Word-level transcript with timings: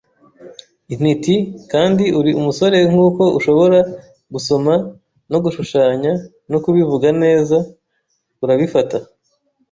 intiti, 0.93 1.35
kandi 1.71 2.03
uri 2.19 2.31
umusore 2.39 2.77
nkuko 2.91 3.23
ushobora 3.37 3.79
gusoma 4.33 4.73
no 5.31 5.37
gushushanya, 5.43 6.11
no 6.51 6.57
kubivuga 6.63 7.07
neza, 7.23 7.57
urabifata 8.43 8.97